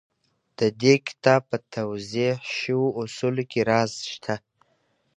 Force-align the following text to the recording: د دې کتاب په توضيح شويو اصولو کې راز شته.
د 0.59 0.61
دې 0.81 0.95
کتاب 1.07 1.41
په 1.51 1.57
توضيح 1.75 2.37
شويو 2.55 2.95
اصولو 3.01 3.43
کې 3.51 3.59
راز 3.69 3.91
شته. 4.11 4.35